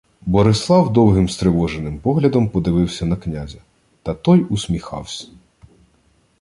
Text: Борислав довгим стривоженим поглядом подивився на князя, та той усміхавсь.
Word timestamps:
Борислав 0.21 0.93
довгим 0.93 1.29
стривоженим 1.29 1.99
поглядом 1.99 2.49
подивився 2.49 3.05
на 3.05 3.15
князя, 3.15 3.57
та 4.03 4.13
той 4.13 4.43
усміхавсь. 4.43 5.31